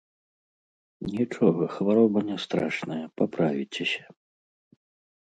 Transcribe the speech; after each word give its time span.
Нічога, 1.17 1.63
хвароба 1.77 2.19
не 2.31 2.37
страшная, 2.47 3.01
паправіцеся. 3.23 4.03